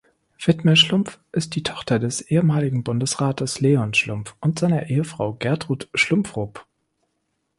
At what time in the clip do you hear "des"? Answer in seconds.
1.99-2.21